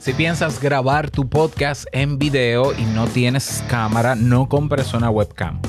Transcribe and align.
Si 0.00 0.14
piensas 0.14 0.58
grabar 0.62 1.10
tu 1.10 1.28
podcast 1.28 1.84
en 1.92 2.18
video 2.18 2.72
y 2.72 2.84
no 2.84 3.06
tienes 3.06 3.62
cámara, 3.68 4.14
no 4.14 4.48
compres 4.48 4.94
una 4.94 5.10
webcam. 5.10 5.60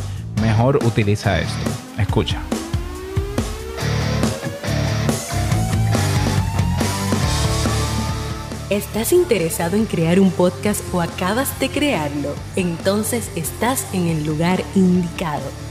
Mejor 0.41 0.77
utiliza 0.85 1.41
esto. 1.41 1.69
Escucha. 1.97 2.39
¿Estás 8.69 9.11
interesado 9.11 9.75
en 9.75 9.85
crear 9.85 10.17
un 10.17 10.31
podcast 10.31 10.81
o 10.93 11.01
acabas 11.01 11.59
de 11.59 11.67
crearlo? 11.67 12.33
Entonces 12.55 13.29
estás 13.35 13.85
en 13.93 14.07
el 14.07 14.25
lugar 14.25 14.63
indicado 14.75 15.70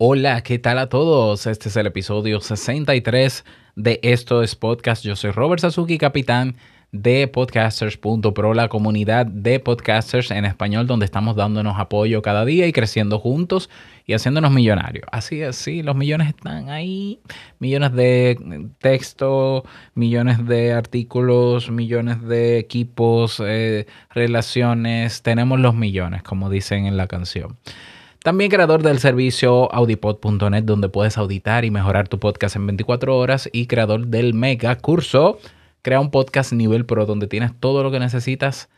Hola, 0.00 0.42
¿qué 0.42 0.60
tal 0.60 0.78
a 0.78 0.88
todos? 0.88 1.48
Este 1.48 1.68
es 1.70 1.76
el 1.76 1.88
episodio 1.88 2.40
63 2.40 3.44
de 3.74 3.98
Esto 4.04 4.44
es 4.44 4.54
Podcast. 4.54 5.02
Yo 5.02 5.16
soy 5.16 5.32
Robert 5.32 5.60
Sasuki, 5.60 5.98
capitán 5.98 6.54
de 6.92 7.26
podcasters.pro, 7.26 8.54
la 8.54 8.68
comunidad 8.68 9.26
de 9.26 9.58
podcasters 9.58 10.30
en 10.30 10.44
español 10.44 10.86
donde 10.86 11.04
estamos 11.04 11.34
dándonos 11.34 11.80
apoyo 11.80 12.22
cada 12.22 12.44
día 12.44 12.68
y 12.68 12.72
creciendo 12.72 13.18
juntos 13.18 13.70
y 14.06 14.12
haciéndonos 14.12 14.52
millonarios. 14.52 15.04
Así 15.10 15.42
es, 15.42 15.56
sí, 15.56 15.82
los 15.82 15.96
millones 15.96 16.28
están 16.28 16.70
ahí. 16.70 17.18
Millones 17.58 17.92
de 17.92 18.68
texto, 18.78 19.64
millones 19.96 20.46
de 20.46 20.74
artículos, 20.74 21.72
millones 21.72 22.22
de 22.22 22.58
equipos, 22.60 23.42
eh, 23.44 23.88
relaciones. 24.10 25.22
Tenemos 25.22 25.58
los 25.58 25.74
millones, 25.74 26.22
como 26.22 26.50
dicen 26.50 26.86
en 26.86 26.96
la 26.96 27.08
canción. 27.08 27.56
También 28.22 28.50
creador 28.50 28.82
del 28.82 28.98
servicio 28.98 29.72
audipod.net 29.72 30.64
donde 30.64 30.88
puedes 30.88 31.16
auditar 31.18 31.64
y 31.64 31.70
mejorar 31.70 32.08
tu 32.08 32.18
podcast 32.18 32.56
en 32.56 32.66
24 32.66 33.16
horas 33.16 33.48
y 33.52 33.66
creador 33.66 34.08
del 34.08 34.34
mega 34.34 34.76
curso 34.76 35.38
Crea 35.82 36.00
un 36.00 36.10
podcast 36.10 36.52
nivel 36.52 36.84
pro 36.84 37.06
donde 37.06 37.28
tienes 37.28 37.52
todo 37.58 37.82
lo 37.82 37.90
que 37.90 38.00
necesitas 38.00 38.68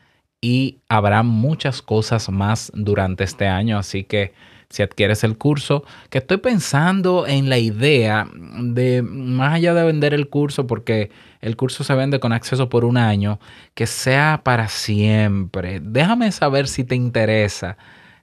y 0.41 0.79
habrá 0.89 1.23
muchas 1.23 1.83
cosas 1.83 2.29
más 2.31 2.71
durante 2.75 3.25
este 3.25 3.47
año, 3.47 3.79
así 3.79 4.05
que 4.05 4.33
si 4.69 4.83
adquieres 4.83 5.25
el 5.25 5.37
curso, 5.37 5.85
que 6.09 6.19
estoy 6.19 6.37
pensando 6.37 7.27
en 7.27 7.49
la 7.49 7.59
idea 7.59 8.29
de, 8.33 9.03
más 9.03 9.55
allá 9.55 9.75
de 9.75 9.85
vender 9.85 10.15
el 10.15 10.29
curso, 10.29 10.67
porque 10.67 11.11
el 11.41 11.57
curso 11.57 11.83
se 11.83 11.95
vende 11.95 12.21
con 12.21 12.33
acceso 12.33 12.69
por 12.69 12.85
un 12.85 12.97
año, 12.97 13.41
que 13.75 13.87
sea 13.87 14.43
para 14.45 14.69
siempre. 14.69 15.81
Déjame 15.83 16.31
saber 16.31 16.69
si 16.69 16.85
te 16.85 16.95
interesa 16.95 17.77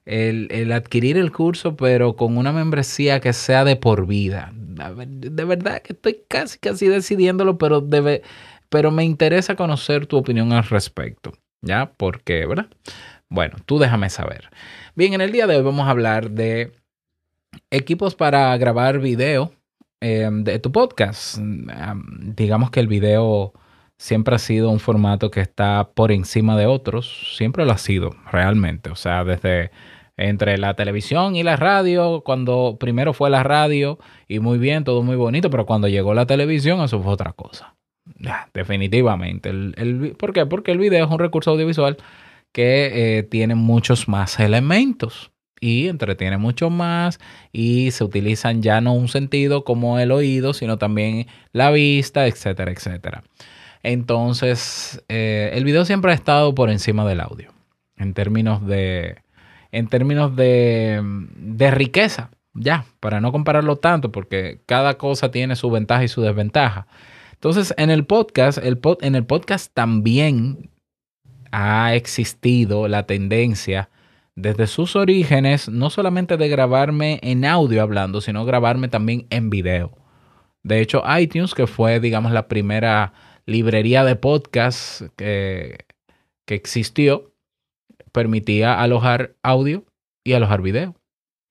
el, 0.07 0.71
adquirir 0.71 1.17
el 1.17 1.31
curso, 1.31 1.75
pero 1.75 2.15
con 2.15 2.37
una 2.37 2.53
membresía 2.53 3.19
que 3.19 3.33
sea 3.33 3.65
de 3.65 3.75
por 3.75 4.07
vida. 4.07 4.53
De 4.53 5.43
verdad 5.43 5.81
que 5.81 5.93
estoy 5.93 6.21
casi, 6.27 6.57
casi 6.59 6.87
decidiéndolo, 6.87 7.57
pero, 7.57 7.81
debe, 7.81 8.21
pero 8.69 8.89
me 8.89 9.03
interesa 9.03 9.55
conocer 9.55 10.07
tu 10.07 10.17
opinión 10.17 10.53
al 10.53 10.63
respecto. 10.63 11.33
¿Ya? 11.61 11.91
Porque, 11.97 12.45
¿verdad? 12.45 12.67
Bueno, 13.29 13.57
tú 13.65 13.79
déjame 13.79 14.09
saber. 14.09 14.49
Bien, 14.95 15.13
en 15.13 15.21
el 15.21 15.31
día 15.31 15.47
de 15.47 15.57
hoy 15.57 15.63
vamos 15.63 15.87
a 15.87 15.91
hablar 15.91 16.31
de 16.31 16.71
equipos 17.71 18.15
para 18.15 18.55
grabar 18.57 18.99
video 18.99 19.51
em, 19.99 20.43
de 20.43 20.59
tu 20.59 20.71
podcast. 20.71 21.37
digamos 21.37 22.71
que 22.71 22.79
el 22.79 22.87
video 22.87 23.53
siempre 23.97 24.35
ha 24.35 24.39
sido 24.39 24.69
un 24.69 24.79
formato 24.79 25.31
que 25.31 25.41
está 25.41 25.89
por 25.93 26.11
encima 26.13 26.55
de 26.55 26.67
otros. 26.67 27.35
Siempre 27.35 27.65
lo 27.65 27.73
ha 27.73 27.77
sido, 27.77 28.15
realmente. 28.31 28.89
O 28.91 28.95
sea, 28.95 29.25
desde 29.25 29.71
entre 30.17 30.57
la 30.57 30.73
televisión 30.73 31.35
y 31.35 31.43
la 31.43 31.55
radio, 31.55 32.21
cuando 32.25 32.77
primero 32.79 33.13
fue 33.13 33.29
la 33.29 33.43
radio 33.43 33.99
y 34.27 34.39
muy 34.39 34.57
bien, 34.57 34.83
todo 34.83 35.03
muy 35.03 35.15
bonito, 35.15 35.49
pero 35.51 35.65
cuando 35.65 35.87
llegó 35.87 36.13
la 36.13 36.25
televisión 36.25 36.81
eso 36.81 37.01
fue 37.01 37.13
otra 37.13 37.33
cosa. 37.33 37.75
definitivamente. 38.53 39.49
El, 39.49 40.15
¿Por 40.17 40.33
qué? 40.33 40.45
Porque 40.45 40.71
el 40.71 40.79
video 40.79 41.05
es 41.05 41.11
un 41.11 41.19
recurso 41.19 41.51
audiovisual 41.51 41.97
que 42.51 43.19
eh, 43.19 43.23
tiene 43.23 43.53
muchos 43.53 44.07
más 44.07 44.39
elementos 44.39 45.31
y 45.59 45.87
entretiene 45.87 46.37
mucho 46.37 46.69
más 46.69 47.19
y 47.51 47.91
se 47.91 48.03
utilizan 48.03 48.61
ya 48.61 48.81
no 48.81 48.93
un 48.93 49.07
sentido 49.07 49.63
como 49.63 49.99
el 49.99 50.11
oído, 50.11 50.53
sino 50.53 50.77
también 50.77 51.27
la 51.51 51.69
vista, 51.71 52.25
etcétera, 52.27 52.71
etcétera. 52.71 53.23
Entonces, 53.83 55.03
eh, 55.09 55.51
el 55.53 55.63
video 55.63 55.85
siempre 55.85 56.11
ha 56.11 56.15
estado 56.15 56.55
por 56.55 56.69
encima 56.71 57.07
del 57.07 57.21
audio 57.21 57.51
en 57.95 58.13
términos 58.13 58.65
de, 58.65 59.17
en 59.71 59.87
términos 59.87 60.35
de, 60.35 61.01
riqueza, 61.71 62.31
ya, 62.53 62.85
para 62.99 63.21
no 63.21 63.31
compararlo 63.31 63.75
tanto, 63.77 64.11
porque 64.11 64.61
cada 64.65 64.97
cosa 64.97 65.31
tiene 65.31 65.55
su 65.55 65.69
ventaja 65.69 66.03
y 66.03 66.07
su 66.07 66.21
desventaja. 66.21 66.87
Entonces, 67.33 67.73
en 67.77 67.89
el 67.89 68.05
podcast, 68.05 68.57
el 68.57 68.79
en 69.01 69.15
el 69.15 69.25
podcast 69.25 69.73
también 69.73 70.71
ha 71.51 71.93
existido 71.95 72.87
la 72.87 73.05
tendencia 73.05 73.89
desde 74.35 74.67
sus 74.67 74.95
orígenes, 74.95 75.69
no 75.69 75.89
solamente 75.89 76.37
de 76.37 76.47
grabarme 76.47 77.19
en 77.23 77.43
audio 77.45 77.81
hablando, 77.81 78.21
sino 78.21 78.45
grabarme 78.45 78.87
también 78.87 79.25
en 79.29 79.49
video. 79.49 79.97
De 80.63 80.79
hecho, 80.79 81.03
iTunes, 81.19 81.55
que 81.55 81.65
fue, 81.65 81.99
digamos, 81.99 82.31
la 82.31 82.47
primera 82.47 83.13
librería 83.45 84.03
de 84.03 84.15
podcast 84.15 85.01
que, 85.15 85.85
que 86.45 86.55
existió, 86.55 87.33
permitía 88.11 88.81
alojar 88.81 89.35
audio 89.43 89.85
y 90.23 90.33
alojar 90.33 90.61
video. 90.61 90.95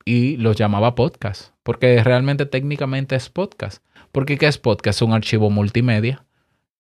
Y 0.05 0.37
los 0.37 0.56
llamaba 0.56 0.94
podcast, 0.94 1.53
porque 1.62 2.03
realmente 2.05 2.47
técnicamente 2.47 3.17
es 3.17 3.28
podcast. 3.28 3.83
Porque 4.12 4.39
¿qué 4.39 4.47
es 4.47 4.59
podcast? 4.59 4.99
Es 4.99 5.03
un 5.03 5.12
archivo 5.12 5.50
multimedia 5.50 6.25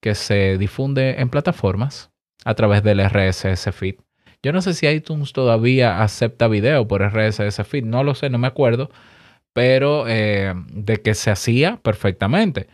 que 0.00 0.14
se 0.14 0.58
difunde 0.58 1.20
en 1.20 1.28
plataformas 1.28 2.10
a 2.44 2.54
través 2.54 2.84
del 2.84 3.00
RSS 3.00 3.74
feed. 3.74 3.96
Yo 4.42 4.52
no 4.52 4.62
sé 4.62 4.74
si 4.74 4.86
iTunes 4.86 5.32
todavía 5.32 6.02
acepta 6.02 6.46
video 6.46 6.86
por 6.86 7.02
RSS 7.02 7.66
feed, 7.66 7.84
no 7.84 8.04
lo 8.04 8.14
sé, 8.14 8.30
no 8.30 8.38
me 8.38 8.46
acuerdo, 8.46 8.90
pero 9.52 10.04
eh, 10.06 10.54
de 10.68 11.02
que 11.02 11.14
se 11.14 11.32
hacía 11.32 11.78
perfectamente. 11.82 12.68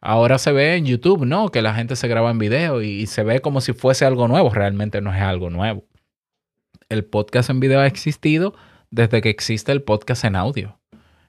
Ahora 0.00 0.38
se 0.38 0.52
ve 0.52 0.76
en 0.76 0.86
YouTube, 0.86 1.24
¿no? 1.24 1.48
Que 1.48 1.62
la 1.62 1.74
gente 1.74 1.96
se 1.96 2.06
graba 2.06 2.30
en 2.30 2.38
video 2.38 2.82
y 2.82 3.06
se 3.06 3.24
ve 3.24 3.40
como 3.40 3.60
si 3.60 3.72
fuese 3.72 4.04
algo 4.04 4.28
nuevo, 4.28 4.50
realmente 4.50 5.00
no 5.00 5.12
es 5.12 5.20
algo 5.20 5.50
nuevo 5.50 5.84
el 6.90 7.04
podcast 7.04 7.50
en 7.50 7.60
video 7.60 7.80
ha 7.80 7.86
existido 7.86 8.54
desde 8.90 9.20
que 9.20 9.30
existe 9.30 9.72
el 9.72 9.82
podcast 9.82 10.24
en 10.24 10.36
audio. 10.36 10.78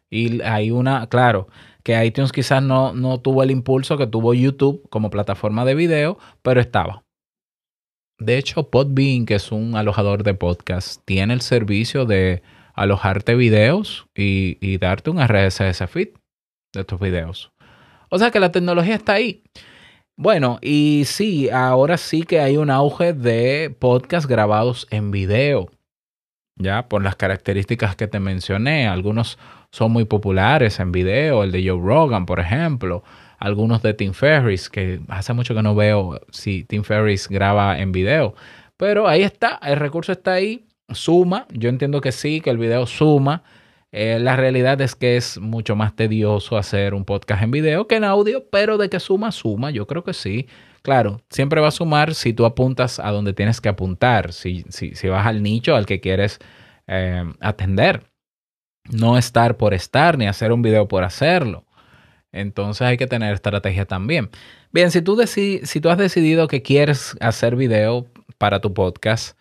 Y 0.09 0.41
hay 0.41 0.72
una, 0.72 1.07
claro, 1.07 1.47
que 1.84 2.03
iTunes 2.06 2.31
quizás 2.31 2.63
no, 2.63 2.94
no 2.94 3.19
tuvo 3.19 3.44
el 3.44 3.51
impulso 3.51 3.97
que 3.97 4.07
tuvo 4.07 4.34
YouTube 4.34 4.88
como 4.90 5.09
plataforma 5.09 5.66
de 5.66 5.75
video, 5.75 6.18
pero 6.41 6.62
estaba. 6.62 7.03
De 8.19 8.38
hecho, 8.38 8.69
Podbean, 8.69 9.25
que 9.25 9.35
es 9.35 9.51
un 9.51 9.75
alojador 9.75 10.23
de 10.23 10.34
podcast, 10.34 11.01
tiene 11.06 11.34
el 11.34 11.41
servicio 11.41 12.06
de 12.06 12.41
alojarte 12.74 13.35
videos 13.35 14.07
y, 14.16 14.57
y 14.62 14.78
darte 14.78 15.09
un 15.09 15.19
RSS 15.22 15.88
feed 15.89 16.09
de 16.74 16.84
tus 16.84 17.00
videos. 17.00 17.51
O 18.09 18.18
sea 18.18 18.31
que 18.31 18.39
la 18.39 18.51
tecnología 18.51 18.95
está 18.95 19.13
ahí. 19.13 19.44
Bueno, 20.20 20.58
y 20.64 21.04
sí, 21.06 21.48
ahora 21.52 21.96
sí 21.96 22.24
que 22.24 22.40
hay 22.40 22.58
un 22.58 22.72
auge 22.72 23.14
de 23.14 23.69
podcasts 23.78 24.28
grabados 24.28 24.88
en 24.90 25.12
video, 25.12 25.69
ya 26.56 26.88
por 26.90 27.04
las 27.04 27.16
características 27.16 27.96
que 27.96 28.08
te 28.08 28.19
mencioné. 28.19 28.88
Algunos 28.88 29.38
son 29.72 29.92
muy 29.92 30.06
populares 30.06 30.80
en 30.80 30.92
video, 30.92 31.44
el 31.44 31.52
de 31.52 31.69
Joe 31.69 31.80
Rogan, 31.80 32.25
por 32.25 32.40
ejemplo, 32.40 33.04
algunos 33.38 33.84
de 33.84 33.94
Tim 33.94 34.14
Ferriss, 34.14 34.72
que 34.72 35.02
hace 35.08 35.34
mucho 35.34 35.54
que 35.54 35.62
no 35.62 35.75
veo 35.75 36.20
si 36.31 36.63
Tim 36.63 36.81
Ferriss 36.81 37.30
graba 37.30 37.78
en 37.78 37.92
video, 37.92 38.34
pero 38.75 39.08
ahí 39.08 39.22
está, 39.22 39.60
el 39.62 39.75
recurso 39.75 40.13
está 40.13 40.34
ahí, 40.34 40.66
suma, 40.90 41.46
yo 41.52 41.70
entiendo 41.70 42.02
que 42.02 42.12
sí, 42.12 42.42
que 42.42 42.50
el 42.50 42.58
video 42.58 42.88
suma 42.88 43.44
eh, 43.92 44.19
la 44.19 44.36
realidad 44.36 44.80
es 44.81 44.95
que 44.95 45.16
es 45.16 45.39
mucho 45.39 45.75
más 45.75 45.95
tedioso 45.95 46.57
hacer 46.57 46.94
un 46.94 47.06
podcast 47.06 47.42
en 47.44 47.51
video 47.51 47.88
que 47.88 47.95
en 47.95 48.04
audio, 48.04 48.45
pero 48.50 48.78
de 48.78 48.89
que 48.89 49.00
suma, 49.00 49.31
suma, 49.31 49.72
yo 49.72 49.88
creo 49.88 50.04
que 50.04 50.13
sí. 50.13 50.48
Claro, 50.81 51.22
siempre 51.30 51.62
va 51.62 51.69
a 51.69 51.72
sumar 51.72 52.13
si 52.13 52.34
tú 52.34 52.45
apuntas 52.45 53.00
a 53.00 53.12
donde 53.12 53.34
tienes 53.34 53.62
que 53.62 53.69
apuntar, 53.69 54.34
si, 54.34 54.66
si, 54.69 55.07
vas 55.07 55.25
al 55.25 55.42
nicho 55.44 55.75
al 55.75 55.86
que 55.86 56.00
quieres 56.00 56.39
eh, 56.88 57.24
atender. 57.39 58.04
No 58.89 59.18
estar 59.18 59.57
por 59.57 59.74
estar 59.74 60.18
ni 60.18 60.28
hacer 60.28 60.51
un 60.51 60.62
video 60.62 60.88
por 60.88 61.04
hacerlo. 61.04 61.66
Entonces 62.31 62.84
hay 62.84 62.98
que 62.98 63.07
tener 63.07 63.34
estrategia 63.34 63.86
también. 63.86 64.30
Bien, 64.72 64.92
si 64.92 65.01
tú, 65.01 65.18
si 65.25 65.81
tú 65.81 65.89
has 65.89 65.98
decidido 65.98 66.48
que 66.48 66.62
quieres 66.62 67.18
hacer 67.19 67.56
video 67.56 68.07
para 68.38 68.60
tu 68.62 68.74
podcast 68.74 69.38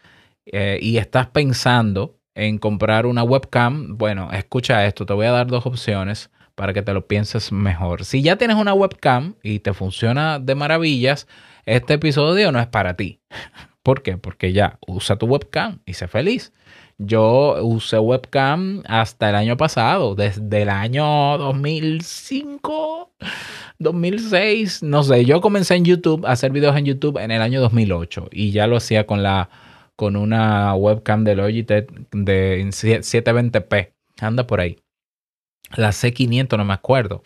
eh, 0.46 0.78
y 0.80 0.98
estás 0.98 1.28
pensando 1.28 2.15
en 2.36 2.58
comprar 2.58 3.06
una 3.06 3.24
webcam, 3.24 3.96
bueno, 3.96 4.30
escucha 4.30 4.86
esto, 4.86 5.06
te 5.06 5.14
voy 5.14 5.26
a 5.26 5.32
dar 5.32 5.46
dos 5.46 5.64
opciones 5.64 6.30
para 6.54 6.74
que 6.74 6.82
te 6.82 6.92
lo 6.92 7.06
pienses 7.06 7.50
mejor. 7.50 8.04
Si 8.04 8.22
ya 8.22 8.36
tienes 8.36 8.58
una 8.58 8.74
webcam 8.74 9.34
y 9.42 9.60
te 9.60 9.72
funciona 9.72 10.38
de 10.38 10.54
maravillas, 10.54 11.26
este 11.64 11.94
episodio 11.94 12.52
no 12.52 12.60
es 12.60 12.66
para 12.66 12.94
ti. 12.94 13.20
¿Por 13.82 14.02
qué? 14.02 14.18
Porque 14.18 14.52
ya 14.52 14.78
usa 14.86 15.16
tu 15.16 15.26
webcam 15.26 15.80
y 15.86 15.94
sé 15.94 16.08
feliz. 16.08 16.52
Yo 16.98 17.56
usé 17.62 17.98
webcam 17.98 18.82
hasta 18.86 19.30
el 19.30 19.36
año 19.36 19.56
pasado, 19.56 20.14
desde 20.14 20.62
el 20.62 20.68
año 20.68 21.38
2005, 21.38 23.12
2006, 23.78 24.82
no 24.82 25.02
sé. 25.02 25.24
Yo 25.24 25.40
comencé 25.40 25.74
en 25.76 25.84
YouTube 25.84 26.26
a 26.26 26.32
hacer 26.32 26.52
videos 26.52 26.76
en 26.76 26.84
YouTube 26.84 27.18
en 27.18 27.30
el 27.30 27.40
año 27.40 27.60
2008 27.62 28.28
y 28.32 28.50
ya 28.50 28.66
lo 28.66 28.76
hacía 28.76 29.06
con 29.06 29.22
la 29.22 29.48
con 29.96 30.16
una 30.16 30.74
webcam 30.74 31.24
de 31.24 31.34
Logitech 31.34 31.90
de 32.12 32.64
720p. 32.66 33.92
Anda 34.20 34.46
por 34.46 34.60
ahí. 34.60 34.78
La 35.74 35.88
C500, 35.90 36.56
no 36.56 36.64
me 36.64 36.74
acuerdo. 36.74 37.22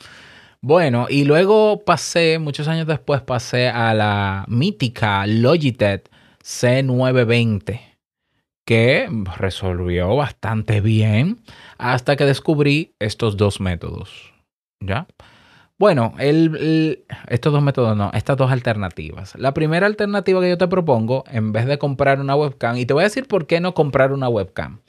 Bueno, 0.62 1.06
y 1.08 1.25
luego 1.25 1.84
pasé, 1.84 2.38
muchos 2.38 2.69
años 2.69 2.87
después 2.87 3.22
pasé 3.22 3.69
a 3.69 3.93
la 3.94 4.44
mítica 4.49 5.26
Logitech 5.26 6.11
C920 6.43 7.90
que 8.70 9.08
resolvió 9.37 10.14
bastante 10.14 10.81
bien 10.81 11.40
hasta 11.76 12.14
que 12.14 12.25
descubrí 12.25 12.94
estos 13.00 13.37
dos 13.37 13.61
métodos. 13.61 14.32
¿Ya? 14.81 15.08
Bueno, 15.81 16.12
estos 16.19 17.55
dos 17.55 17.62
métodos 17.62 17.97
no, 17.97 18.11
estas 18.12 18.37
dos 18.37 18.53
alternativas. 18.53 19.35
La 19.37 19.55
primera 19.55 19.87
alternativa 19.87 20.38
que 20.43 20.50
yo 20.50 20.59
te 20.59 20.69
propongo, 20.69 21.25
en 21.31 21.53
vez 21.53 21.65
de 21.65 21.79
comprar 21.79 22.21
una 22.21 22.37
webcam, 22.37 22.77
y 22.77 22.85
te 22.85 22.93
voy 22.93 23.00
a 23.00 23.05
decir 23.05 23.27
por 23.27 23.47
qué 23.47 23.61
no 23.61 23.73
comprar 23.73 24.12
una 24.12 24.29
webcam. 24.29 24.81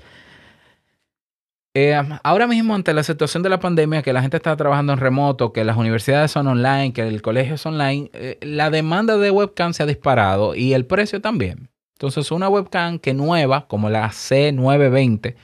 Eh, 1.74 1.98
ahora 2.24 2.46
mismo, 2.46 2.76
ante 2.76 2.94
la 2.94 3.04
situación 3.04 3.42
de 3.42 3.48
la 3.48 3.62
pandemia, 3.62 4.02
que 4.02 4.12
la 4.12 4.20
gente 4.20 4.36
está 4.36 4.58
trabajando 4.58 4.92
en 4.92 5.00
remoto, 5.00 5.54
que 5.54 5.64
las 5.64 5.78
universidades 5.78 6.32
son 6.32 6.48
online, 6.48 6.92
que 6.92 7.08
el 7.08 7.22
colegio 7.22 7.56
es 7.56 7.66
online, 7.66 8.10
eh, 8.12 8.38
la 8.42 8.70
demanda 8.70 9.16
de 9.16 9.32
webcam 9.32 9.72
se 9.72 9.84
ha 9.84 9.86
disparado 9.86 10.56
y 10.56 10.74
el 10.74 10.86
precio 10.86 11.22
también. 11.22 11.70
Entonces, 11.94 12.32
una 12.32 12.50
webcam 12.50 13.00
que 13.00 13.14
nueva, 13.14 13.66
como 13.70 13.90
la 13.90 14.10
C920, 14.10 15.36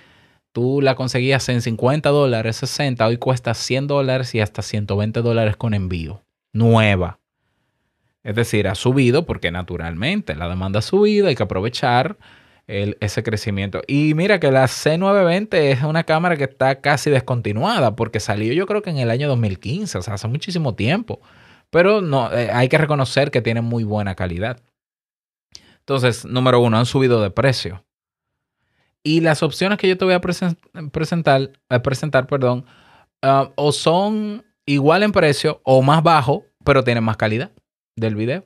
tú 0.57 0.81
la 0.81 0.95
conseguías 0.95 1.47
en 1.49 1.61
50 1.61 2.09
dólares, 2.09 2.55
60, 2.55 3.05
hoy 3.05 3.17
cuesta 3.17 3.53
100 3.53 3.85
dólares 3.85 4.33
y 4.33 4.39
hasta 4.39 4.63
120 4.63 5.21
dólares 5.21 5.55
con 5.55 5.75
envío. 5.75 6.23
Nueva. 6.51 7.19
Es 8.23 8.33
decir, 8.33 8.67
ha 8.67 8.73
subido 8.73 9.27
porque 9.27 9.51
naturalmente 9.51 10.33
la 10.33 10.49
demanda 10.49 10.79
ha 10.79 10.81
subido, 10.81 11.27
hay 11.27 11.35
que 11.35 11.43
aprovechar 11.43 12.17
ese 12.65 13.21
crecimiento. 13.21 13.83
Y 13.85 14.15
mira 14.15 14.39
que 14.39 14.49
la 14.51 14.65
C920 14.65 15.53
es 15.53 15.83
una 15.83 16.05
cámara 16.05 16.37
que 16.37 16.45
está 16.45 16.81
casi 16.81 17.11
descontinuada 17.11 17.95
porque 17.95 18.19
salió 18.19 18.51
yo 18.51 18.65
creo 18.65 18.81
que 18.81 18.89
en 18.89 18.97
el 18.97 19.11
año 19.11 19.27
2015, 19.27 19.99
o 19.99 20.01
sea, 20.01 20.15
hace 20.15 20.27
muchísimo 20.27 20.73
tiempo. 20.73 21.21
Pero 21.69 22.01
no, 22.01 22.33
eh, 22.33 22.49
hay 22.51 22.67
que 22.67 22.79
reconocer 22.79 23.29
que 23.29 23.43
tiene 23.43 23.61
muy 23.61 23.83
buena 23.83 24.15
calidad. 24.15 24.59
Entonces, 25.81 26.25
número 26.25 26.59
uno, 26.61 26.79
han 26.79 26.87
subido 26.87 27.21
de 27.21 27.29
precio. 27.29 27.83
Y 29.07 29.21
las 29.21 29.41
opciones 29.41 29.77
que 29.77 29.87
yo 29.87 29.97
te 29.97 30.03
voy 30.03 30.15
a 30.15 30.19
presentar, 30.19 31.53
presentar 31.81 32.27
perdón, 32.27 32.65
ah, 33.21 33.53
o 33.55 33.71
son 33.71 34.45
igual 34.65 35.01
en 35.01 35.13
precio 35.13 35.61
o 35.63 35.81
más 35.81 36.03
bajo, 36.03 36.43
pero 36.65 36.83
tienen 36.83 37.05
más 37.05 37.15
calidad 37.15 37.53
del 37.95 38.15
video. 38.15 38.45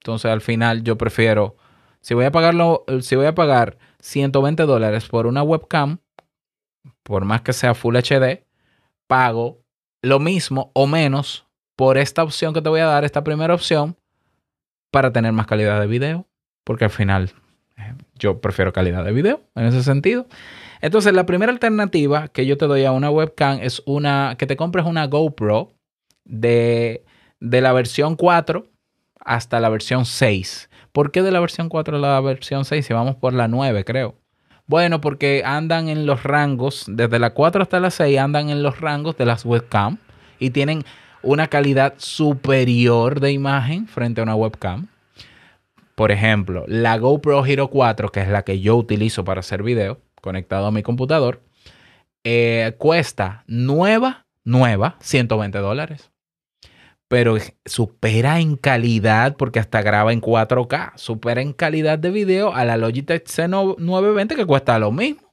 Entonces, 0.00 0.30
al 0.30 0.40
final, 0.40 0.84
yo 0.84 0.96
prefiero, 0.96 1.58
si 2.00 2.14
voy 2.14 2.24
a 2.24 2.32
pagarlo, 2.32 2.86
si 3.02 3.14
voy 3.14 3.26
a 3.26 3.34
pagar 3.34 3.76
120 4.00 4.62
dólares 4.62 5.06
por 5.06 5.26
una 5.26 5.42
webcam, 5.42 5.98
por 7.02 7.26
más 7.26 7.42
que 7.42 7.52
sea 7.52 7.74
Full 7.74 7.98
HD, 7.98 8.46
pago 9.06 9.66
lo 10.02 10.18
mismo 10.18 10.70
o 10.72 10.86
menos 10.86 11.46
por 11.76 11.98
esta 11.98 12.22
opción 12.22 12.54
que 12.54 12.62
te 12.62 12.70
voy 12.70 12.80
a 12.80 12.86
dar, 12.86 13.04
esta 13.04 13.22
primera 13.22 13.52
opción, 13.52 13.98
para 14.90 15.12
tener 15.12 15.34
más 15.34 15.46
calidad 15.46 15.78
de 15.78 15.86
video 15.86 16.26
porque 16.64 16.84
al 16.84 16.90
final 16.90 17.34
yo 18.18 18.40
prefiero 18.40 18.72
calidad 18.72 19.04
de 19.04 19.12
video 19.12 19.42
en 19.54 19.66
ese 19.66 19.82
sentido. 19.82 20.26
Entonces, 20.80 21.12
la 21.12 21.26
primera 21.26 21.52
alternativa 21.52 22.28
que 22.28 22.46
yo 22.46 22.56
te 22.56 22.66
doy 22.66 22.84
a 22.84 22.92
una 22.92 23.10
webcam 23.10 23.58
es 23.60 23.82
una 23.86 24.36
que 24.38 24.46
te 24.46 24.56
compres 24.56 24.86
una 24.86 25.06
GoPro 25.06 25.72
de, 26.24 27.04
de 27.40 27.60
la 27.60 27.72
versión 27.72 28.16
4 28.16 28.66
hasta 29.20 29.60
la 29.60 29.68
versión 29.68 30.04
6. 30.04 30.70
¿Por 30.92 31.10
qué 31.10 31.22
de 31.22 31.30
la 31.30 31.40
versión 31.40 31.68
4 31.68 31.96
a 31.96 32.00
la 32.00 32.20
versión 32.20 32.64
6? 32.64 32.86
Si 32.86 32.92
vamos 32.92 33.16
por 33.16 33.32
la 33.32 33.48
9, 33.48 33.84
creo. 33.84 34.14
Bueno, 34.66 35.00
porque 35.00 35.42
andan 35.44 35.88
en 35.88 36.06
los 36.06 36.22
rangos, 36.22 36.84
desde 36.88 37.18
la 37.18 37.30
4 37.30 37.62
hasta 37.62 37.80
la 37.80 37.90
6, 37.90 38.18
andan 38.18 38.50
en 38.50 38.62
los 38.62 38.80
rangos 38.80 39.16
de 39.16 39.26
las 39.26 39.44
webcam 39.44 39.98
y 40.38 40.50
tienen 40.50 40.84
una 41.22 41.48
calidad 41.48 41.94
superior 41.96 43.20
de 43.20 43.32
imagen 43.32 43.88
frente 43.88 44.20
a 44.20 44.24
una 44.24 44.34
webcam. 44.34 44.88
Por 45.98 46.12
ejemplo, 46.12 46.62
la 46.68 46.96
GoPro 46.96 47.44
Hero 47.44 47.70
4, 47.70 48.10
que 48.10 48.20
es 48.20 48.28
la 48.28 48.44
que 48.44 48.60
yo 48.60 48.76
utilizo 48.76 49.24
para 49.24 49.40
hacer 49.40 49.64
video, 49.64 50.00
conectado 50.22 50.66
a 50.66 50.70
mi 50.70 50.84
computador, 50.84 51.42
eh, 52.22 52.76
cuesta 52.78 53.42
nueva, 53.48 54.28
nueva, 54.44 54.94
120 55.00 55.58
dólares. 55.58 56.12
Pero 57.08 57.36
supera 57.64 58.38
en 58.38 58.54
calidad, 58.54 59.34
porque 59.36 59.58
hasta 59.58 59.82
graba 59.82 60.12
en 60.12 60.20
4K, 60.20 60.92
supera 60.94 61.42
en 61.42 61.52
calidad 61.52 61.98
de 61.98 62.12
video 62.12 62.54
a 62.54 62.64
la 62.64 62.76
Logitech 62.76 63.26
C920 63.26 64.36
que 64.36 64.46
cuesta 64.46 64.78
lo 64.78 64.92
mismo. 64.92 65.27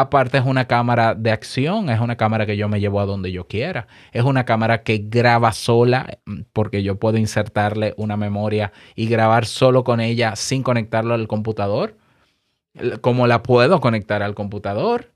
Aparte 0.00 0.38
es 0.38 0.44
una 0.44 0.66
cámara 0.66 1.16
de 1.16 1.32
acción, 1.32 1.90
es 1.90 1.98
una 1.98 2.14
cámara 2.14 2.46
que 2.46 2.56
yo 2.56 2.68
me 2.68 2.78
llevo 2.78 3.00
a 3.00 3.04
donde 3.04 3.32
yo 3.32 3.48
quiera. 3.48 3.88
Es 4.12 4.22
una 4.22 4.44
cámara 4.44 4.84
que 4.84 4.98
graba 4.98 5.50
sola 5.50 6.18
mm, 6.24 6.42
porque 6.52 6.84
yo 6.84 7.00
puedo 7.00 7.18
insertarle 7.18 7.94
una 7.96 8.16
memoria 8.16 8.70
y 8.94 9.08
grabar 9.08 9.44
solo 9.44 9.82
con 9.82 10.00
ella 10.00 10.36
sin 10.36 10.62
conectarlo 10.62 11.14
al 11.14 11.26
computador. 11.26 11.96
Como 13.00 13.26
la 13.26 13.42
puedo 13.42 13.80
conectar 13.80 14.22
al 14.22 14.36
computador. 14.36 15.12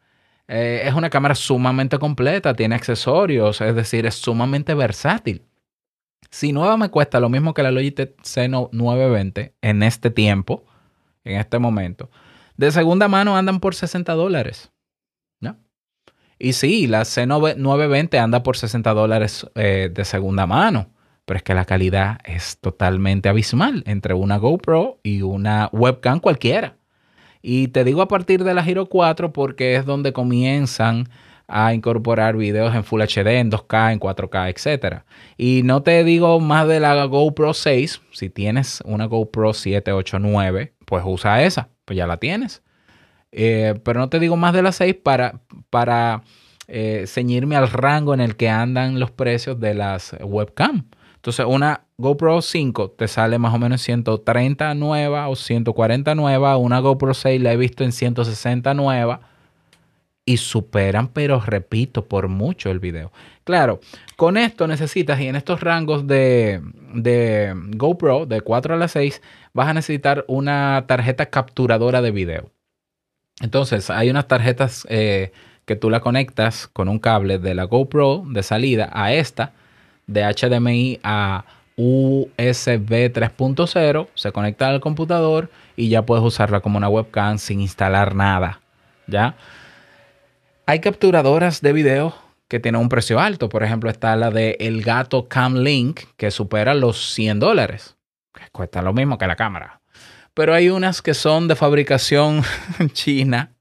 Eh, 0.48 0.82
es 0.84 0.94
una 0.94 1.10
cámara 1.10 1.36
sumamente 1.36 2.00
completa, 2.00 2.54
tiene 2.54 2.74
accesorios, 2.74 3.60
es 3.60 3.76
decir, 3.76 4.04
es 4.04 4.16
sumamente 4.16 4.74
versátil. 4.74 5.44
Si 6.28 6.52
nueva 6.52 6.76
me 6.76 6.88
cuesta 6.88 7.20
lo 7.20 7.28
mismo 7.28 7.54
que 7.54 7.62
la 7.62 7.70
Logitech 7.70 8.16
C920 8.22 9.52
en 9.62 9.82
este 9.84 10.10
tiempo, 10.10 10.64
en 11.22 11.38
este 11.38 11.60
momento, 11.60 12.10
de 12.62 12.70
segunda 12.70 13.08
mano 13.08 13.36
andan 13.36 13.58
por 13.58 13.74
60 13.74 14.12
dólares. 14.14 14.70
¿no? 15.40 15.56
Y 16.38 16.52
sí, 16.52 16.86
la 16.86 17.02
C920 17.02 18.18
anda 18.18 18.44
por 18.44 18.56
60 18.56 18.94
dólares 18.94 19.46
eh, 19.56 19.90
de 19.92 20.04
segunda 20.04 20.46
mano. 20.46 20.86
Pero 21.24 21.38
es 21.38 21.42
que 21.42 21.54
la 21.54 21.64
calidad 21.64 22.18
es 22.24 22.58
totalmente 22.58 23.28
abismal 23.28 23.82
entre 23.86 24.14
una 24.14 24.36
GoPro 24.36 25.00
y 25.02 25.22
una 25.22 25.68
webcam 25.72 26.20
cualquiera. 26.20 26.76
Y 27.42 27.68
te 27.68 27.82
digo 27.82 28.00
a 28.00 28.08
partir 28.08 28.44
de 28.44 28.54
la 28.54 28.62
Giro 28.62 28.86
4 28.86 29.32
porque 29.32 29.74
es 29.74 29.84
donde 29.84 30.12
comienzan 30.12 31.08
a 31.48 31.74
incorporar 31.74 32.36
videos 32.36 32.74
en 32.76 32.84
Full 32.84 33.02
HD, 33.02 33.38
en 33.38 33.50
2K, 33.50 33.92
en 33.92 34.00
4K, 34.00 34.50
etc. 34.50 35.02
Y 35.36 35.62
no 35.64 35.82
te 35.82 36.04
digo 36.04 36.38
más 36.38 36.68
de 36.68 36.78
la 36.78 37.04
GoPro 37.06 37.54
6. 37.54 38.00
Si 38.12 38.30
tienes 38.30 38.82
una 38.84 39.06
GoPro 39.06 39.52
7, 39.52 39.92
8, 39.92 40.18
9, 40.20 40.74
pues 40.86 41.02
usa 41.04 41.42
esa 41.42 41.71
pues 41.84 41.96
ya 41.96 42.06
la 42.06 42.18
tienes. 42.18 42.62
Eh, 43.32 43.80
pero 43.84 44.00
no 44.00 44.08
te 44.08 44.20
digo 44.20 44.36
más 44.36 44.52
de 44.52 44.62
las 44.62 44.76
6 44.76 44.96
para, 45.02 45.40
para 45.70 46.22
eh, 46.68 47.04
ceñirme 47.06 47.56
al 47.56 47.70
rango 47.70 48.14
en 48.14 48.20
el 48.20 48.36
que 48.36 48.48
andan 48.48 49.00
los 49.00 49.10
precios 49.10 49.58
de 49.58 49.74
las 49.74 50.14
webcam. 50.20 50.86
Entonces, 51.16 51.46
una 51.48 51.84
GoPro 51.98 52.42
5 52.42 52.90
te 52.90 53.06
sale 53.06 53.38
más 53.38 53.54
o 53.54 53.58
menos 53.58 53.80
130 53.82 54.74
nueva 54.74 55.28
o 55.28 55.36
140 55.36 56.14
nueva. 56.16 56.56
Una 56.56 56.80
GoPro 56.80 57.14
6 57.14 57.40
la 57.40 57.52
he 57.52 57.56
visto 57.56 57.84
en 57.84 57.92
160 57.92 58.74
nueva. 58.74 59.20
Y 60.24 60.36
superan, 60.36 61.08
pero 61.08 61.40
repito, 61.40 62.06
por 62.06 62.28
mucho 62.28 62.70
el 62.70 62.78
video. 62.78 63.10
Claro, 63.44 63.80
con 64.16 64.36
esto 64.36 64.68
necesitas, 64.68 65.20
y 65.20 65.26
en 65.26 65.34
estos 65.34 65.60
rangos 65.60 66.06
de, 66.06 66.62
de 66.94 67.52
GoPro, 67.76 68.26
de 68.26 68.40
4 68.40 68.74
a 68.74 68.76
la 68.76 68.86
6, 68.86 69.20
vas 69.52 69.68
a 69.68 69.74
necesitar 69.74 70.24
una 70.28 70.84
tarjeta 70.86 71.26
capturadora 71.26 72.02
de 72.02 72.12
video. 72.12 72.50
Entonces, 73.40 73.90
hay 73.90 74.10
unas 74.10 74.28
tarjetas 74.28 74.86
eh, 74.88 75.32
que 75.64 75.76
tú 75.76 75.90
la 75.90 76.00
conectas 76.00 76.68
con 76.68 76.88
un 76.88 76.98
cable 76.98 77.38
de 77.38 77.54
la 77.54 77.64
GoPro 77.64 78.24
de 78.26 78.42
salida 78.42 78.90
a 78.92 79.12
esta, 79.12 79.52
de 80.06 80.22
HDMI 80.22 81.00
a 81.02 81.44
USB 81.76 83.10
3.0, 83.12 84.08
se 84.14 84.32
conecta 84.32 84.68
al 84.68 84.80
computador 84.80 85.50
y 85.76 85.88
ya 85.88 86.02
puedes 86.02 86.24
usarla 86.24 86.60
como 86.60 86.76
una 86.76 86.88
webcam 86.88 87.38
sin 87.38 87.60
instalar 87.60 88.14
nada. 88.14 88.60
¿Ya? 89.06 89.34
Hay 90.64 90.78
capturadoras 90.78 91.60
de 91.60 91.72
video 91.72 92.14
que 92.46 92.60
tienen 92.60 92.80
un 92.80 92.88
precio 92.88 93.18
alto. 93.18 93.48
Por 93.48 93.64
ejemplo, 93.64 93.90
está 93.90 94.14
la 94.14 94.30
de 94.30 94.56
El 94.60 94.82
Gato 94.82 95.26
Cam 95.28 95.56
Link, 95.56 96.02
que 96.16 96.30
supera 96.30 96.74
los 96.74 97.14
100 97.14 97.40
dólares. 97.40 97.96
Cuesta 98.52 98.80
lo 98.80 98.92
mismo 98.92 99.18
que 99.18 99.26
la 99.26 99.34
cámara. 99.34 99.80
Pero 100.34 100.54
hay 100.54 100.68
unas 100.68 101.02
que 101.02 101.14
son 101.14 101.48
de 101.48 101.56
fabricación 101.56 102.42
china 102.92 103.52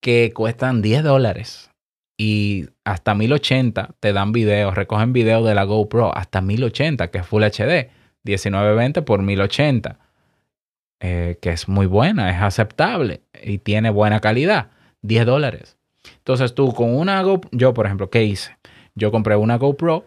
que 0.00 0.32
cuestan 0.32 0.80
10 0.80 1.02
dólares. 1.02 1.70
Y 2.16 2.68
hasta 2.84 3.16
1080 3.16 3.96
te 3.98 4.12
dan 4.12 4.30
videos, 4.30 4.76
recogen 4.76 5.12
videos 5.12 5.44
de 5.44 5.56
la 5.56 5.64
GoPro 5.64 6.16
hasta 6.16 6.40
1080, 6.40 7.10
que 7.10 7.18
es 7.18 7.26
Full 7.26 7.42
HD. 7.42 7.90
1920 8.24 9.02
por 9.02 9.22
1080. 9.22 9.98
Eh, 11.00 11.36
que 11.42 11.50
es 11.50 11.68
muy 11.68 11.86
buena, 11.86 12.30
es 12.30 12.40
aceptable 12.40 13.22
y 13.42 13.58
tiene 13.58 13.90
buena 13.90 14.20
calidad. 14.20 14.70
10 15.02 15.26
dólares. 15.26 15.78
Entonces 16.22 16.54
tú 16.54 16.72
con 16.72 16.94
una 16.94 17.20
GoPro, 17.22 17.50
yo 17.52 17.74
por 17.74 17.86
ejemplo, 17.86 18.08
¿qué 18.08 18.22
hice? 18.22 18.56
Yo 18.94 19.10
compré 19.10 19.34
una 19.34 19.56
GoPro 19.56 20.04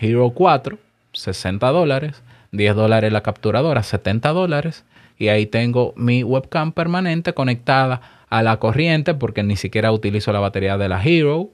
Hero 0.00 0.30
4, 0.30 0.78
60 1.12 1.68
dólares, 1.68 2.22
10 2.52 2.74
dólares 2.76 3.12
la 3.12 3.22
capturadora, 3.22 3.82
70 3.82 4.30
dólares, 4.30 4.84
y 5.18 5.28
ahí 5.28 5.46
tengo 5.46 5.92
mi 5.96 6.22
webcam 6.22 6.72
permanente 6.72 7.34
conectada 7.34 8.00
a 8.30 8.42
la 8.42 8.58
corriente 8.58 9.14
porque 9.14 9.42
ni 9.42 9.56
siquiera 9.56 9.92
utilizo 9.92 10.32
la 10.32 10.40
batería 10.40 10.78
de 10.78 10.88
la 10.88 11.02
Hero, 11.04 11.50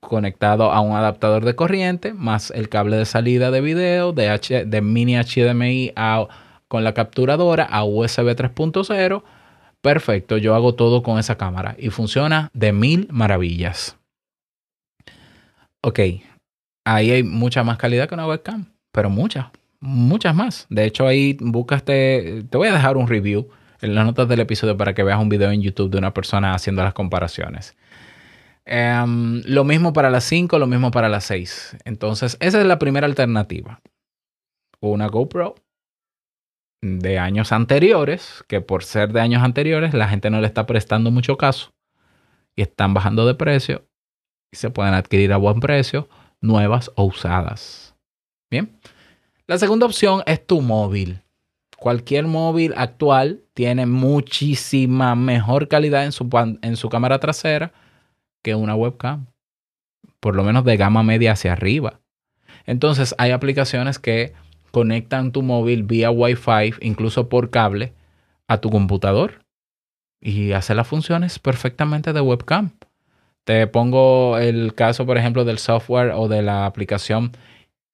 conectado 0.00 0.70
a 0.70 0.80
un 0.80 0.94
adaptador 0.94 1.44
de 1.44 1.56
corriente, 1.56 2.12
más 2.12 2.50
el 2.50 2.68
cable 2.68 2.96
de 2.96 3.06
salida 3.06 3.50
de 3.50 3.60
video 3.60 4.12
de, 4.12 4.28
H, 4.28 4.66
de 4.66 4.80
mini 4.82 5.16
HDMI 5.16 5.92
con 6.68 6.84
la 6.84 6.92
capturadora 6.92 7.64
a 7.64 7.84
USB 7.84 8.36
3.0. 8.36 9.22
Perfecto, 9.82 10.38
yo 10.38 10.54
hago 10.54 10.76
todo 10.76 11.02
con 11.02 11.18
esa 11.18 11.36
cámara 11.36 11.74
y 11.76 11.90
funciona 11.90 12.50
de 12.54 12.72
mil 12.72 13.08
maravillas. 13.10 13.98
Ok, 15.82 15.98
ahí 16.84 17.10
hay 17.10 17.24
mucha 17.24 17.64
más 17.64 17.78
calidad 17.78 18.08
que 18.08 18.14
una 18.14 18.28
webcam, 18.28 18.66
pero 18.92 19.10
muchas, 19.10 19.46
muchas 19.80 20.36
más. 20.36 20.66
De 20.70 20.84
hecho, 20.84 21.08
ahí 21.08 21.36
buscaste, 21.40 22.44
te 22.48 22.56
voy 22.56 22.68
a 22.68 22.72
dejar 22.72 22.96
un 22.96 23.08
review 23.08 23.48
en 23.80 23.96
las 23.96 24.06
notas 24.06 24.28
del 24.28 24.38
episodio 24.38 24.76
para 24.76 24.94
que 24.94 25.02
veas 25.02 25.20
un 25.20 25.28
video 25.28 25.50
en 25.50 25.62
YouTube 25.62 25.90
de 25.90 25.98
una 25.98 26.14
persona 26.14 26.54
haciendo 26.54 26.84
las 26.84 26.94
comparaciones. 26.94 27.76
Em, 28.64 29.42
lo 29.46 29.64
mismo 29.64 29.92
para 29.92 30.10
las 30.10 30.22
5, 30.22 30.60
lo 30.60 30.68
mismo 30.68 30.92
para 30.92 31.08
las 31.08 31.24
6. 31.24 31.76
Entonces, 31.84 32.36
esa 32.38 32.60
es 32.60 32.66
la 32.66 32.78
primera 32.78 33.06
alternativa. 33.06 33.80
Una 34.78 35.08
GoPro 35.08 35.56
de 36.82 37.18
años 37.18 37.52
anteriores, 37.52 38.44
que 38.48 38.60
por 38.60 38.84
ser 38.84 39.12
de 39.12 39.20
años 39.20 39.42
anteriores 39.42 39.94
la 39.94 40.08
gente 40.08 40.30
no 40.30 40.40
le 40.40 40.48
está 40.48 40.66
prestando 40.66 41.10
mucho 41.10 41.36
caso 41.36 41.72
y 42.56 42.62
están 42.62 42.92
bajando 42.92 43.24
de 43.24 43.34
precio 43.34 43.86
y 44.50 44.56
se 44.56 44.68
pueden 44.68 44.92
adquirir 44.92 45.32
a 45.32 45.38
buen 45.38 45.60
precio, 45.60 46.08
nuevas 46.40 46.90
o 46.96 47.04
usadas. 47.04 47.94
Bien. 48.50 48.78
La 49.46 49.58
segunda 49.58 49.86
opción 49.86 50.22
es 50.26 50.44
tu 50.46 50.60
móvil. 50.60 51.22
Cualquier 51.78 52.26
móvil 52.26 52.74
actual 52.76 53.42
tiene 53.54 53.86
muchísima 53.86 55.14
mejor 55.14 55.68
calidad 55.68 56.04
en 56.04 56.12
su, 56.12 56.28
en 56.62 56.76
su 56.76 56.88
cámara 56.88 57.18
trasera 57.18 57.72
que 58.42 58.54
una 58.54 58.74
webcam. 58.74 59.26
Por 60.20 60.36
lo 60.36 60.44
menos 60.44 60.64
de 60.64 60.76
gama 60.76 61.02
media 61.02 61.32
hacia 61.32 61.52
arriba. 61.52 62.00
Entonces 62.66 63.14
hay 63.18 63.30
aplicaciones 63.30 63.98
que 63.98 64.34
conectan 64.72 65.30
tu 65.30 65.42
móvil 65.42 65.84
vía 65.84 66.10
Wi-Fi, 66.10 66.74
incluso 66.80 67.28
por 67.28 67.50
cable, 67.50 67.92
a 68.48 68.58
tu 68.58 68.70
computador 68.70 69.42
y 70.22 70.52
hace 70.52 70.74
las 70.74 70.86
funciones 70.86 71.38
perfectamente 71.38 72.12
de 72.12 72.20
webcam. 72.20 72.70
Te 73.44 73.66
pongo 73.66 74.38
el 74.38 74.74
caso, 74.74 75.04
por 75.04 75.18
ejemplo, 75.18 75.44
del 75.44 75.58
software 75.58 76.12
o 76.14 76.28
de 76.28 76.42
la 76.42 76.64
aplicación 76.64 77.32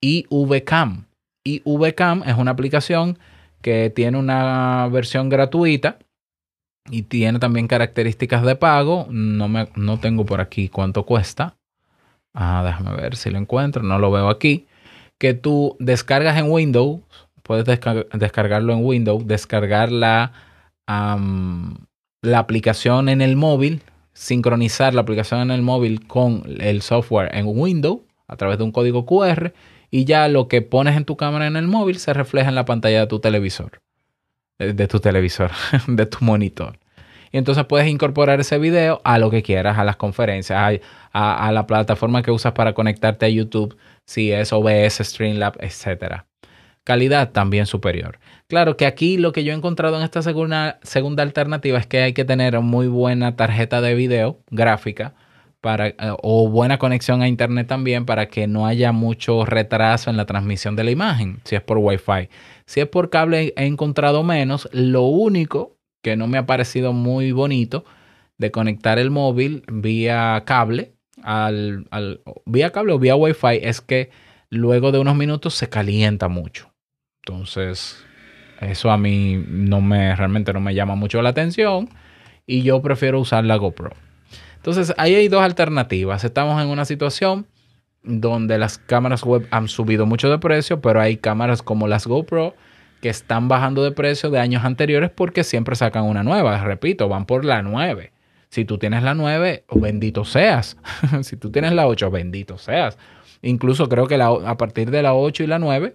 IVCam. 0.02 1.06
IVCam 1.44 2.22
es 2.26 2.36
una 2.36 2.50
aplicación 2.50 3.18
que 3.62 3.90
tiene 3.90 4.18
una 4.18 4.88
versión 4.92 5.30
gratuita 5.30 5.98
y 6.90 7.02
tiene 7.02 7.38
también 7.38 7.66
características 7.66 8.44
de 8.44 8.56
pago. 8.56 9.06
No, 9.10 9.48
me, 9.48 9.68
no 9.74 9.98
tengo 9.98 10.26
por 10.26 10.42
aquí 10.42 10.68
cuánto 10.68 11.06
cuesta. 11.06 11.56
Ah, 12.34 12.62
déjame 12.64 12.94
ver 12.94 13.16
si 13.16 13.30
lo 13.30 13.38
encuentro. 13.38 13.82
No 13.82 13.98
lo 13.98 14.10
veo 14.10 14.28
aquí 14.28 14.67
que 15.18 15.34
tú 15.34 15.76
descargas 15.80 16.38
en 16.38 16.50
Windows, 16.50 17.00
puedes 17.42 17.64
descargarlo 17.64 18.72
en 18.72 18.84
Windows, 18.84 19.26
descargar 19.26 19.90
la, 19.90 20.32
la 20.86 22.38
aplicación 22.38 23.08
en 23.08 23.20
el 23.20 23.36
móvil, 23.36 23.82
sincronizar 24.12 24.94
la 24.94 25.02
aplicación 25.02 25.40
en 25.40 25.50
el 25.50 25.62
móvil 25.62 26.06
con 26.06 26.44
el 26.60 26.82
software 26.82 27.34
en 27.34 27.46
Windows 27.46 28.00
a 28.26 28.36
través 28.36 28.58
de 28.58 28.64
un 28.64 28.72
código 28.72 29.06
QR 29.06 29.52
y 29.90 30.04
ya 30.04 30.28
lo 30.28 30.48
que 30.48 30.62
pones 30.62 30.96
en 30.96 31.04
tu 31.04 31.16
cámara 31.16 31.46
en 31.46 31.56
el 31.56 31.66
móvil 31.66 31.98
se 31.98 32.12
refleja 32.12 32.48
en 32.48 32.54
la 32.54 32.64
pantalla 32.64 33.00
de 33.00 33.06
tu 33.06 33.20
televisor, 33.20 33.80
de, 34.58 34.86
tu 34.86 35.00
televisor, 35.00 35.50
de 35.86 36.06
tu 36.06 36.18
monitor. 36.24 36.78
Y 37.30 37.36
entonces 37.36 37.64
puedes 37.66 37.88
incorporar 37.88 38.40
ese 38.40 38.58
video 38.58 39.02
a 39.04 39.18
lo 39.18 39.30
que 39.30 39.42
quieras, 39.42 39.78
a 39.78 39.84
las 39.84 39.96
conferencias, 39.96 40.80
a, 41.12 41.46
a 41.46 41.52
la 41.52 41.66
plataforma 41.66 42.22
que 42.22 42.30
usas 42.30 42.52
para 42.52 42.72
conectarte 42.72 43.26
a 43.26 43.28
YouTube 43.28 43.76
si 44.08 44.32
es 44.32 44.54
OBS, 44.54 45.00
Streamlab, 45.02 45.58
etc. 45.60 46.22
Calidad 46.82 47.30
también 47.32 47.66
superior. 47.66 48.18
Claro 48.46 48.78
que 48.78 48.86
aquí 48.86 49.18
lo 49.18 49.32
que 49.32 49.44
yo 49.44 49.52
he 49.52 49.54
encontrado 49.54 49.98
en 49.98 50.02
esta 50.02 50.22
segunda, 50.22 50.78
segunda 50.82 51.22
alternativa 51.22 51.78
es 51.78 51.86
que 51.86 52.00
hay 52.00 52.14
que 52.14 52.24
tener 52.24 52.58
muy 52.60 52.86
buena 52.86 53.36
tarjeta 53.36 53.82
de 53.82 53.94
video 53.94 54.40
gráfica 54.50 55.14
para, 55.60 55.88
eh, 55.88 55.96
o 56.22 56.48
buena 56.48 56.78
conexión 56.78 57.20
a 57.20 57.28
internet 57.28 57.66
también 57.66 58.06
para 58.06 58.28
que 58.28 58.46
no 58.46 58.66
haya 58.66 58.92
mucho 58.92 59.44
retraso 59.44 60.08
en 60.08 60.16
la 60.16 60.24
transmisión 60.24 60.74
de 60.74 60.84
la 60.84 60.90
imagen, 60.90 61.40
si 61.44 61.56
es 61.56 61.60
por 61.60 61.76
Wi-Fi. 61.76 62.30
Si 62.64 62.80
es 62.80 62.88
por 62.88 63.10
cable 63.10 63.52
he 63.58 63.66
encontrado 63.66 64.22
menos. 64.22 64.70
Lo 64.72 65.02
único 65.02 65.76
que 66.02 66.16
no 66.16 66.28
me 66.28 66.38
ha 66.38 66.46
parecido 66.46 66.94
muy 66.94 67.32
bonito 67.32 67.84
de 68.38 68.50
conectar 68.50 68.98
el 68.98 69.10
móvil 69.10 69.64
vía 69.70 70.42
cable 70.46 70.94
al, 71.22 71.86
vía 72.46 72.70
cable 72.70 72.92
o 72.92 72.98
vía 72.98 73.16
Wi-Fi 73.16 73.60
es 73.62 73.80
que 73.80 74.10
luego 74.50 74.92
de 74.92 74.98
unos 74.98 75.16
minutos 75.16 75.54
se 75.54 75.68
calienta 75.68 76.28
mucho. 76.28 76.72
Entonces, 77.24 78.04
eso 78.60 78.90
a 78.90 78.98
mí 78.98 79.42
no 79.48 79.80
me 79.80 80.14
realmente 80.16 80.52
no 80.52 80.60
me 80.60 80.74
llama 80.74 80.94
mucho 80.94 81.20
la 81.22 81.30
atención 81.30 81.88
y 82.46 82.62
yo 82.62 82.80
prefiero 82.82 83.20
usar 83.20 83.44
la 83.44 83.56
GoPro. 83.56 83.90
Entonces, 84.56 84.94
ahí 84.96 85.14
hay 85.14 85.28
dos 85.28 85.42
alternativas. 85.42 86.24
Estamos 86.24 86.60
en 86.62 86.68
una 86.68 86.84
situación 86.84 87.46
donde 88.02 88.58
las 88.58 88.78
cámaras 88.78 89.22
web 89.22 89.46
han 89.50 89.68
subido 89.68 90.06
mucho 90.06 90.30
de 90.30 90.38
precio, 90.38 90.80
pero 90.80 91.00
hay 91.00 91.16
cámaras 91.16 91.62
como 91.62 91.88
las 91.88 92.06
GoPro 92.06 92.54
que 93.00 93.08
están 93.08 93.48
bajando 93.48 93.84
de 93.84 93.92
precio 93.92 94.30
de 94.30 94.40
años 94.40 94.64
anteriores 94.64 95.10
porque 95.10 95.44
siempre 95.44 95.76
sacan 95.76 96.04
una 96.04 96.22
nueva. 96.22 96.58
Repito, 96.64 97.08
van 97.08 97.26
por 97.26 97.44
la 97.44 97.62
9. 97.62 98.12
Si 98.50 98.64
tú 98.64 98.78
tienes 98.78 99.02
la 99.02 99.14
9, 99.14 99.64
bendito 99.74 100.24
seas. 100.24 100.76
si 101.22 101.36
tú 101.36 101.50
tienes 101.50 101.72
la 101.72 101.86
8, 101.86 102.10
bendito 102.10 102.58
seas. 102.58 102.98
Incluso 103.42 103.88
creo 103.88 104.06
que 104.06 104.20
a 104.20 104.56
partir 104.56 104.90
de 104.90 105.02
la 105.02 105.14
8 105.14 105.44
y 105.44 105.46
la 105.46 105.58
9 105.58 105.94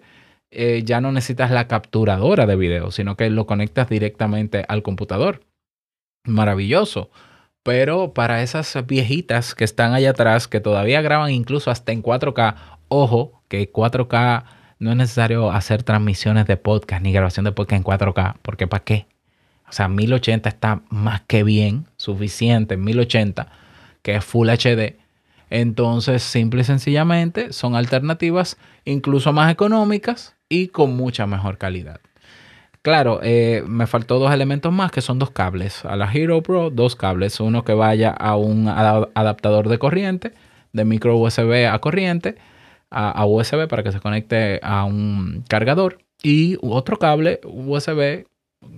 eh, 0.55 0.83
ya 0.85 1.01
no 1.01 1.11
necesitas 1.11 1.49
la 1.49 1.67
capturadora 1.67 2.45
de 2.45 2.55
video, 2.55 2.91
sino 2.91 3.17
que 3.17 3.29
lo 3.31 3.47
conectas 3.47 3.89
directamente 3.89 4.65
al 4.67 4.83
computador. 4.83 5.41
Maravilloso. 6.25 7.09
Pero 7.63 8.13
para 8.13 8.43
esas 8.43 8.85
viejitas 8.85 9.55
que 9.55 9.63
están 9.63 9.93
allá 9.93 10.11
atrás, 10.11 10.47
que 10.47 10.59
todavía 10.59 11.01
graban 11.01 11.31
incluso 11.31 11.71
hasta 11.71 11.91
en 11.91 12.03
4K, 12.03 12.55
ojo, 12.89 13.41
que 13.47 13.71
4K 13.71 14.43
no 14.79 14.91
es 14.91 14.97
necesario 14.97 15.49
hacer 15.51 15.83
transmisiones 15.83 16.45
de 16.45 16.57
podcast 16.57 17.01
ni 17.01 17.13
grabación 17.13 17.45
de 17.45 17.53
podcast 17.53 17.79
en 17.79 17.83
4K, 17.85 18.35
porque 18.41 18.67
¿para 18.67 18.83
qué? 18.83 19.07
O 19.67 19.71
sea, 19.71 19.87
1080 19.87 20.49
está 20.49 20.81
más 20.89 21.21
que 21.21 21.43
bien, 21.43 21.87
suficiente, 21.97 22.77
1080, 22.77 23.47
que 24.01 24.15
es 24.15 24.23
Full 24.23 24.49
HD. 24.49 24.97
Entonces, 25.49 26.23
simple 26.23 26.61
y 26.61 26.63
sencillamente, 26.63 27.53
son 27.53 27.75
alternativas 27.75 28.57
incluso 28.85 29.33
más 29.33 29.51
económicas 29.51 30.35
y 30.49 30.67
con 30.67 30.95
mucha 30.95 31.27
mejor 31.27 31.57
calidad. 31.57 32.01
Claro, 32.81 33.21
eh, 33.23 33.63
me 33.65 33.87
faltó 33.87 34.19
dos 34.19 34.33
elementos 34.33 34.73
más 34.73 34.91
que 34.91 35.01
son 35.01 35.17
dos 35.17 35.31
cables. 35.31 35.85
A 35.85 35.95
la 35.95 36.11
Hero 36.11 36.43
Pro, 36.43 36.69
dos 36.69 36.95
cables. 36.95 37.39
Uno 37.39 37.63
que 37.63 37.73
vaya 37.73 38.09
a 38.11 38.35
un 38.35 38.67
adaptador 38.67 39.69
de 39.69 39.79
corriente, 39.79 40.33
de 40.73 40.83
micro 40.85 41.15
USB 41.17 41.65
a 41.71 41.79
corriente, 41.79 42.35
a, 42.89 43.09
a 43.11 43.25
USB 43.25 43.67
para 43.69 43.83
que 43.83 43.91
se 43.93 44.01
conecte 44.01 44.59
a 44.63 44.83
un 44.83 45.45
cargador. 45.47 45.99
Y 46.23 46.57
otro 46.61 46.99
cable 46.99 47.39
USB 47.45 48.25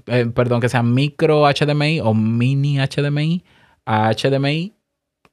eh, 0.07 0.25
perdón, 0.33 0.61
que 0.61 0.69
sea 0.69 0.83
micro 0.83 1.43
HDMI 1.47 1.99
o 2.01 2.13
mini 2.13 2.77
HDMI 2.77 3.43
a 3.85 4.11
HDMI 4.11 4.73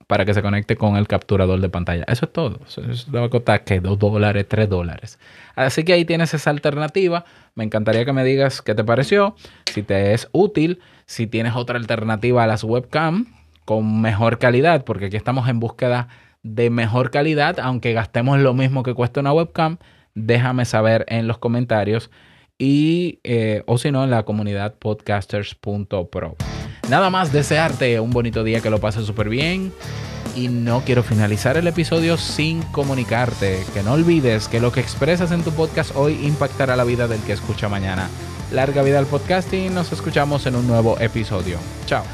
para 0.06 0.24
que 0.24 0.34
se 0.34 0.42
conecte 0.42 0.76
con 0.76 0.96
el 0.96 1.06
capturador 1.06 1.60
de 1.60 1.68
pantalla. 1.68 2.04
Eso 2.06 2.26
es 2.26 2.32
todo. 2.32 2.60
Eso, 2.66 2.82
va 3.14 3.24
a 3.24 3.28
costar 3.30 3.64
que 3.64 3.80
2 3.80 3.98
dólares, 3.98 4.46
3 4.48 4.68
dólares. 4.68 5.18
Así 5.54 5.84
que 5.84 5.94
ahí 5.94 6.04
tienes 6.04 6.34
esa 6.34 6.50
alternativa. 6.50 7.24
Me 7.54 7.64
encantaría 7.64 8.04
que 8.04 8.12
me 8.12 8.24
digas 8.24 8.62
qué 8.62 8.74
te 8.74 8.84
pareció, 8.84 9.36
si 9.72 9.82
te 9.82 10.12
es 10.12 10.28
útil, 10.32 10.80
si 11.06 11.26
tienes 11.26 11.54
otra 11.54 11.78
alternativa 11.78 12.44
a 12.44 12.46
las 12.46 12.64
webcam 12.64 13.26
con 13.64 14.00
mejor 14.00 14.38
calidad, 14.38 14.84
porque 14.84 15.06
aquí 15.06 15.16
estamos 15.16 15.48
en 15.48 15.60
búsqueda 15.60 16.08
de 16.42 16.70
mejor 16.70 17.10
calidad, 17.10 17.58
aunque 17.60 17.92
gastemos 17.92 18.38
lo 18.40 18.52
mismo 18.54 18.82
que 18.82 18.94
cuesta 18.94 19.20
una 19.20 19.32
webcam, 19.32 19.78
déjame 20.14 20.64
saber 20.64 21.04
en 21.08 21.26
los 21.26 21.38
comentarios 21.38 22.10
y 22.58 23.20
eh, 23.24 23.62
o 23.66 23.78
si 23.78 23.90
no 23.90 24.04
en 24.04 24.10
la 24.10 24.24
comunidad 24.24 24.74
podcasters.pro. 24.78 26.36
Nada 26.88 27.10
más 27.10 27.32
desearte 27.32 28.00
un 28.00 28.10
bonito 28.10 28.44
día 28.44 28.60
que 28.60 28.70
lo 28.70 28.80
pases 28.80 29.06
súper 29.06 29.28
bien 29.28 29.72
y 30.34 30.48
no 30.48 30.82
quiero 30.84 31.02
finalizar 31.02 31.56
el 31.56 31.66
episodio 31.66 32.16
sin 32.16 32.62
comunicarte 32.62 33.64
que 33.74 33.82
no 33.82 33.92
olvides 33.92 34.48
que 34.48 34.60
lo 34.60 34.72
que 34.72 34.80
expresas 34.80 35.30
en 35.32 35.42
tu 35.42 35.52
podcast 35.52 35.94
hoy 35.94 36.26
impactará 36.26 36.76
la 36.76 36.84
vida 36.84 37.08
del 37.08 37.20
que 37.20 37.32
escucha 37.32 37.68
mañana. 37.68 38.08
Larga 38.50 38.82
vida 38.82 38.98
al 38.98 39.06
podcasting, 39.06 39.74
nos 39.74 39.92
escuchamos 39.92 40.46
en 40.46 40.56
un 40.56 40.66
nuevo 40.66 40.98
episodio. 41.00 41.58
Chao. 41.86 42.04